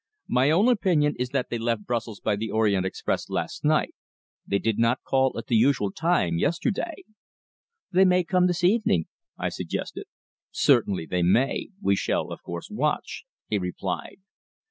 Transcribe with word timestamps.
"My 0.27 0.49
own 0.49 0.67
opinion 0.67 1.13
is 1.19 1.29
that 1.29 1.51
they 1.51 1.59
left 1.59 1.85
Brussels 1.85 2.19
by 2.19 2.35
the 2.35 2.49
Orient 2.49 2.87
Express 2.87 3.29
last 3.29 3.63
night. 3.63 3.93
They 4.47 4.57
did 4.57 4.79
not 4.79 5.03
call 5.03 5.37
at 5.37 5.45
the 5.45 5.55
usual 5.55 5.91
time 5.91 6.39
yesterday." 6.39 7.03
"They 7.91 8.05
may 8.05 8.23
come 8.23 8.47
this 8.47 8.63
evening," 8.63 9.05
I 9.37 9.49
suggested. 9.49 10.05
"Certainly 10.49 11.05
they 11.05 11.21
may. 11.21 11.67
We 11.83 11.95
shall, 11.95 12.31
of 12.31 12.41
course, 12.41 12.67
watch," 12.71 13.25
he 13.47 13.59
replied. 13.59 14.17